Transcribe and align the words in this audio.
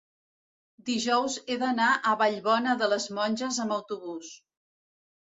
dijous 0.85 1.35
he 1.53 1.57
d'anar 1.63 1.89
a 1.95 2.13
Vallbona 2.21 2.73
de 2.79 2.87
les 2.95 3.05
Monges 3.19 3.61
amb 3.65 3.77
autobús. 3.77 4.31